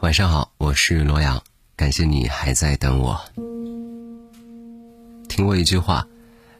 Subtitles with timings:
[0.00, 1.42] 晚上好，我是罗阳，
[1.74, 3.20] 感谢你还在等我。
[5.28, 6.06] 听过一句话，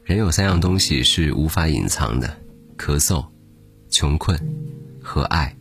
[0.03, 2.35] 人有三样东西是无法隐藏的：
[2.77, 3.25] 咳嗽、
[3.89, 4.37] 穷困
[5.01, 5.55] 和爱。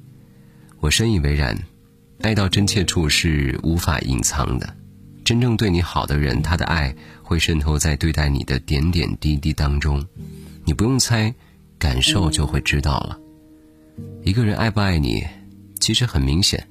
[0.80, 1.56] 我深以为然，
[2.20, 4.74] 爱到真切处是无法隐藏的。
[5.24, 6.92] 真正对你好的人，他的爱
[7.22, 10.04] 会渗透在对待你的点点滴滴当中，
[10.64, 11.32] 你不用猜，
[11.78, 13.16] 感受就会知道了。
[14.24, 15.24] 一个人爱不爱你，
[15.78, 16.68] 其实很明显。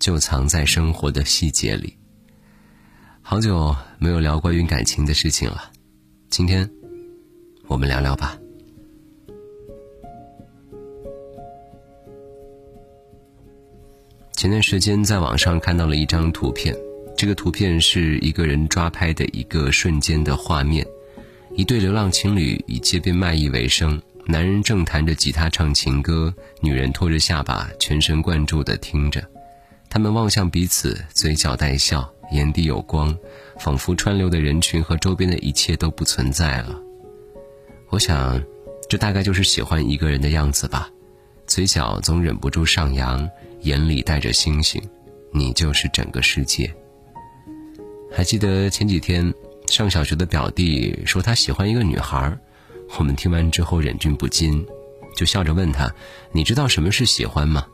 [0.00, 1.94] 就藏在生活的细节里。
[3.20, 5.70] 好久没有聊关于感情的事情了，
[6.30, 6.68] 今天
[7.68, 8.36] 我们聊聊吧。
[14.32, 16.74] 前段时间在网上看到了一张图片，
[17.14, 20.84] 这个图片是一个人抓拍的一个瞬间的画面，
[21.54, 29.22] 一对流浪情侣以街边卖艺为生，男人正弹着吉他唱情歌，女人托着下巴，全神贯注的听着。
[29.90, 33.14] 他们望向彼此，嘴角带笑，眼底有光，
[33.58, 36.80] 仿佛川流的人群和周边的一切都不存在了。
[37.90, 38.40] 我想，
[38.88, 40.88] 这大概就是喜欢一个人的样子吧。
[41.44, 43.28] 嘴角总忍不住上扬，
[43.62, 44.80] 眼里带着星星，
[45.32, 46.72] 你就是整个世界。
[48.12, 49.34] 还记得前几天
[49.66, 52.38] 上小学的表弟说他喜欢一个女孩，
[52.96, 54.64] 我们听完之后忍俊不禁，
[55.16, 55.92] 就笑着问他
[56.30, 57.66] ：“你知道什么是喜欢吗？”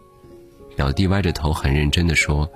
[0.76, 2.48] 表弟歪着头，很认真地说：“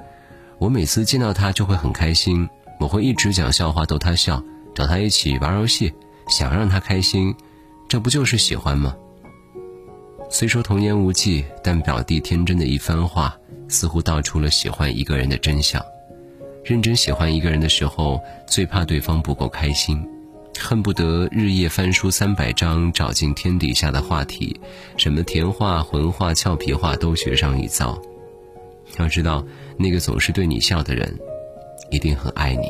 [0.59, 4.43] 我每次见到他就会很开心，我会一直讲笑话逗他笑，
[4.75, 5.93] 找他一起玩游戏，
[6.29, 7.35] 想让他开心，
[7.89, 8.95] 这不就是喜欢吗？”
[10.29, 13.37] 虽说童言无忌，但表弟天真的一番话，
[13.69, 15.83] 似乎道出了喜欢一个人的真相。
[16.63, 20.07] 认真喜欢一个人的时候，最怕对方不够开心，
[20.59, 24.61] 恨不得日夜翻书三百章，找尽天底下的话题，
[24.97, 28.01] 什么甜话、混话、俏皮话都学上一遭。
[29.01, 29.45] 要知道，
[29.79, 31.19] 那个总是对你笑的人，
[31.91, 32.69] 一定很爱你。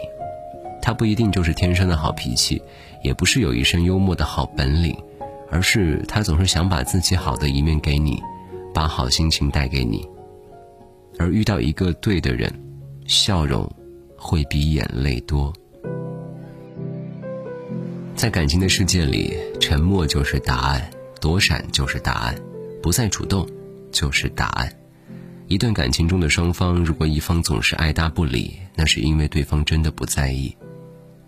[0.82, 2.62] 他不一定就是天生的好脾气，
[3.02, 4.96] 也不是有一身幽默的好本领，
[5.50, 8.22] 而是他总是想把自己好的一面给你，
[8.72, 10.08] 把好心情带给你。
[11.18, 12.50] 而遇到一个对的人，
[13.06, 13.70] 笑容
[14.16, 15.52] 会比眼泪多。
[18.14, 20.90] 在感情的世界里，沉默就是答案，
[21.20, 22.34] 躲闪就是答案，
[22.82, 23.46] 不再主动
[23.92, 24.72] 就是答案。
[25.50, 30.56] 一段感情中的双方，如果一方总是爱搭不理，那是因为对方真的不在意。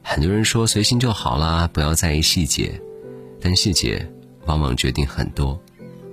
[0.00, 2.80] 很多人说随心就好啦，不要在意细节，
[3.40, 4.08] 但细节
[4.46, 5.60] 往往决定很多。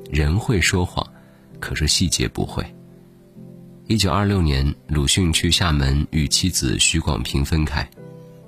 [0.09, 1.07] 人会说谎，
[1.59, 2.65] 可是细节不会。
[3.85, 7.87] 一九二六年，鲁迅去厦门与妻子许广平分开。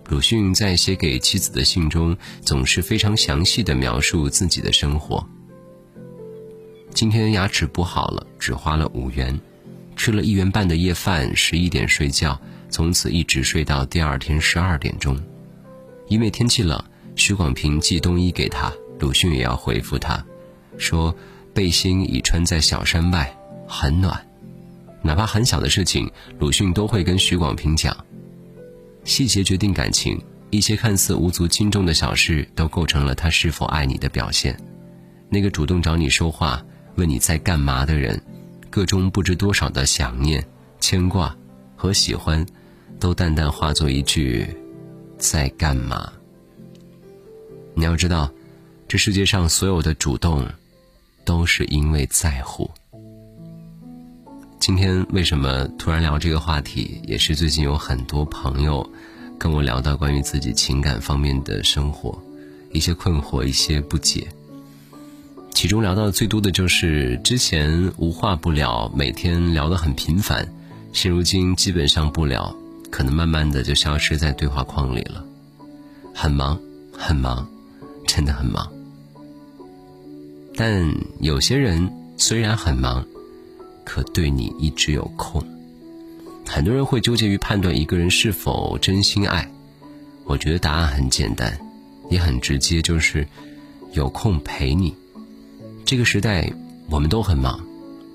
[0.09, 5.23] 鲁迅在写给妻子的信中，总是非常详细的描述自己的生活。
[6.95, 9.39] 今天牙齿不好了，只花了五元。
[10.03, 12.41] 吃了一元半的夜饭，十一点睡觉，
[12.72, 15.16] 从此一直睡到第二天十二点钟。
[16.07, 16.84] 因为天气冷，
[17.16, 20.25] 徐广平寄冬衣给他，鲁迅也要回复他，
[20.75, 21.16] 说
[21.53, 23.31] 背心已穿在小衫外，
[23.67, 24.19] 很暖。
[25.03, 27.95] 哪怕很小的事情，鲁迅都会跟徐广平讲。
[29.03, 30.19] 细节决定感情，
[30.50, 34.59] 一些看似无足轻重的小事，都构成了他是否爱你的表现。
[35.29, 36.59] 那个主动找你说话、
[36.95, 38.19] 问你在干嘛的人。
[38.71, 40.43] 个中不知多少的想念、
[40.79, 41.35] 牵挂
[41.75, 42.43] 和喜欢，
[42.99, 44.47] 都淡淡化作一句
[45.19, 46.11] “在干嘛”。
[47.75, 48.31] 你要知道，
[48.87, 50.47] 这世界上所有的主动，
[51.25, 52.71] 都是因为在乎。
[54.59, 57.01] 今天为什么突然聊这个话题？
[57.03, 58.87] 也是最近有很多朋友
[59.37, 62.17] 跟我聊到关于自己情感方面的生活，
[62.71, 64.27] 一些困惑，一些不解。
[65.61, 70.51] 其中聊到最多的就是之前无话不聊，每天聊得很频繁，
[70.91, 72.51] 现如今基本上不聊，
[72.89, 75.23] 可能慢慢的就消失在对话框里了。
[76.16, 76.59] 很忙，
[76.91, 77.47] 很忙，
[78.07, 78.67] 真的很忙。
[80.55, 80.83] 但
[81.19, 83.05] 有些人虽然很忙，
[83.85, 85.45] 可对你一直有空。
[86.43, 89.47] 很多人会纠结于判断一个人是否真心爱，
[90.25, 91.55] 我觉得答案很简单，
[92.09, 93.28] 也很直接，就是
[93.93, 94.91] 有空陪你。
[95.85, 96.51] 这个时代，
[96.89, 97.59] 我们都很忙。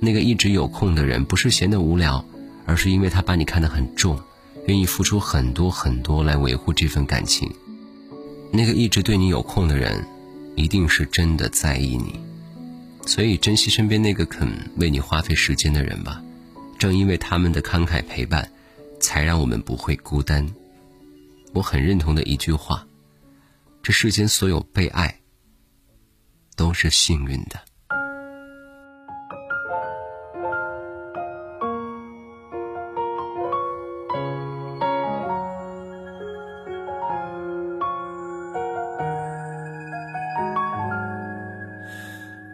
[0.01, 2.25] 那个一直有空的人，不是闲得无聊，
[2.65, 4.19] 而是因为他把你看得很重，
[4.67, 7.51] 愿意付出很多很多来维护这份感情。
[8.53, 10.07] 那个一直对你有空的人，
[10.55, 12.21] 一定是真的在意你。
[13.07, 16.23] 所以，珍惜身边那个肯为你花费时间的人吧。
[16.79, 18.51] 正因为他们的慷慨陪伴，
[19.01, 20.47] 才让我们不会孤单。
[21.53, 22.87] 我很认同的一句话：
[23.83, 25.21] 这世间所有被爱。
[26.57, 27.61] 都是幸运的。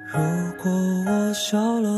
[0.05, 0.21] 如
[0.63, 0.71] 果
[1.07, 1.89] 我笑了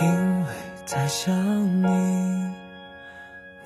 [0.00, 0.46] 因为
[0.84, 1.34] 在想
[1.82, 1.88] 你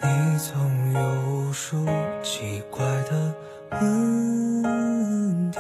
[0.01, 1.85] 你总有无数
[2.23, 3.35] 奇怪的
[3.71, 5.59] 问题。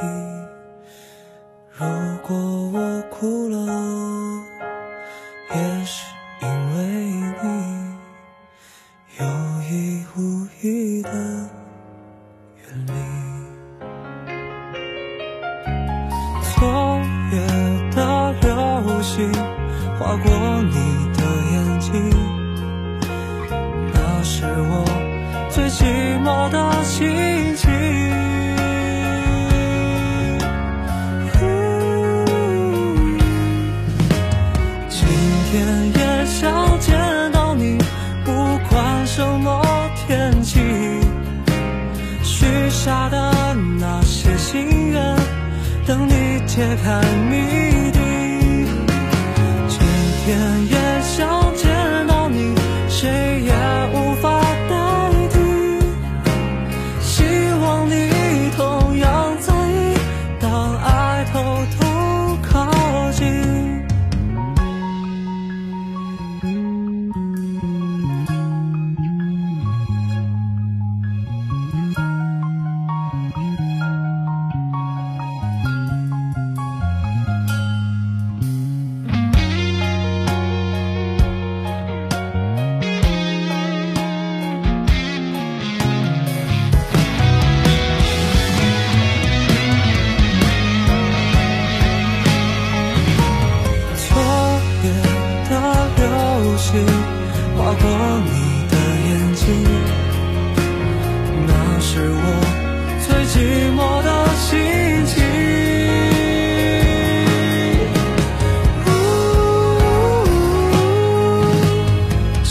[1.74, 1.86] 如
[2.22, 3.56] 果我哭了，
[5.50, 6.04] 也是
[6.42, 6.46] 因
[6.76, 6.78] 为
[7.42, 7.46] 你
[9.18, 9.24] 有
[9.70, 10.18] 意无
[10.60, 11.10] 意的
[12.58, 12.92] 远离。
[16.54, 16.60] 昨
[17.32, 17.34] 夜
[17.90, 17.98] 的
[18.42, 18.46] 流
[19.02, 19.32] 星
[19.98, 20.26] 划过
[20.64, 20.74] 你
[21.16, 21.20] 的
[21.52, 21.90] 眼睛，
[23.94, 24.84] 那是我
[25.48, 28.01] 最寂寞的心情。
[46.54, 47.00] 揭开
[47.30, 47.98] 谜底。
[49.68, 49.78] 今
[50.22, 50.68] 天
[96.74, 96.76] 雨
[97.56, 97.84] 划过
[98.24, 98.30] 你
[98.70, 98.74] 的
[99.06, 99.44] 眼睛，
[101.46, 102.24] 那是我
[103.04, 103.34] 最寂
[103.76, 104.48] 寞的心
[105.06, 105.12] 情。
[112.44, 112.50] 今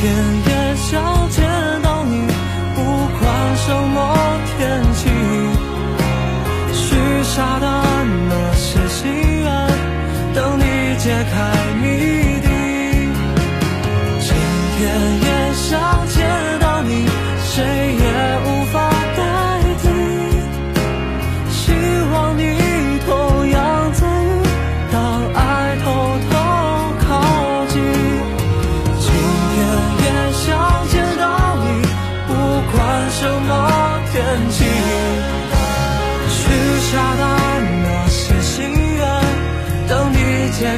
[0.00, 0.02] 天
[0.46, 0.88] 也想
[1.30, 1.38] 见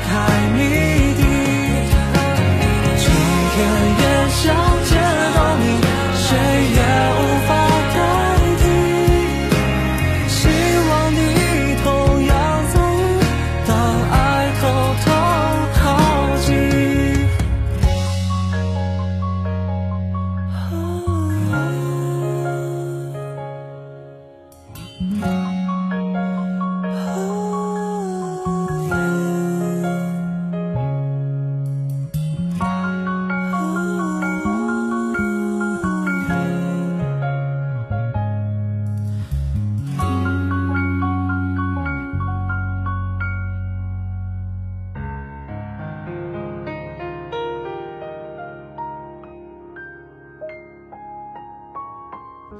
[0.00, 0.99] 开你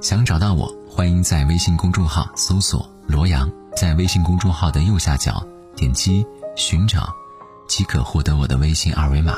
[0.01, 6.25] 想找到我，欢迎在微信公众号搜索“罗阳”，在微信公众号的右下角点击
[6.57, 7.07] “寻找”，
[7.69, 9.35] 即可获得我的微信二维码。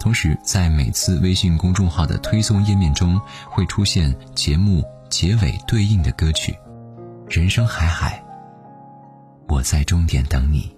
[0.00, 6.58] 同时，在每次微信公众号的推送页面中，会出现节目结尾对应的歌曲。
[7.28, 8.20] 人生海海，
[9.46, 10.76] 我在终点等你。